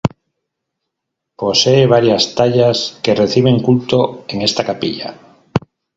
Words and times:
Posee 1.41 1.85
varias 1.85 2.23
tallas 2.37 2.99
que 3.03 3.13
reciben 3.21 3.57
culto 3.65 3.99
en 4.29 4.37
esta 4.41 4.65
Capilla. 4.69 5.09